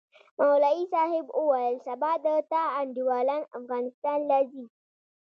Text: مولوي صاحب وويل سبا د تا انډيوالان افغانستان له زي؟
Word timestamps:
مولوي 0.39 0.83
صاحب 0.93 1.25
وويل 1.39 1.77
سبا 1.87 2.11
د 2.25 2.27
تا 2.51 2.63
انډيوالان 2.79 3.43
افغانستان 3.59 4.19
له 4.29 4.39
زي؟ 4.51 4.65